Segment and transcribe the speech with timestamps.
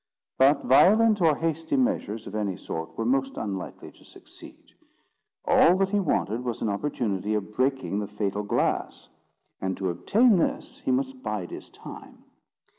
[0.39, 4.71] But violent or hasty measures of any sort were most unlikely to succeed.
[5.45, 9.09] All that he wanted was an opportunity of breaking the fatal glass;
[9.61, 12.23] and to obtain this he must bide his time.